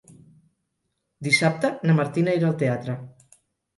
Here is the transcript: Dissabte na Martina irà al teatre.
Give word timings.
Dissabte 1.29 1.71
na 1.89 1.97
Martina 2.03 2.35
irà 2.41 2.51
al 2.51 2.59
teatre. 2.65 2.97